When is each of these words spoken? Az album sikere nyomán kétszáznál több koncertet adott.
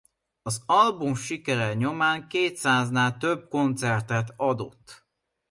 Az 0.41 0.61
album 0.65 1.15
sikere 1.15 1.73
nyomán 1.73 2.27
kétszáznál 2.27 3.17
több 3.17 3.47
koncertet 3.49 4.33
adott. 4.35 5.05